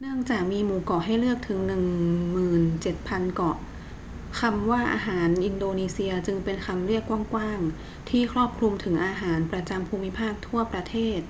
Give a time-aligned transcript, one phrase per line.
[0.00, 1.58] เนื่องจากมีหมู่เกาะให้เลือกถึง
[2.70, 3.56] 17,000 เกาะ
[4.40, 11.20] คำว่าอาหารอินโดนีเซียจึงเป็นคำเรียกกว้าง ๆ ที่ครอบคลุมถึงอาหารประจำภูมิภาคทั่วประเทศ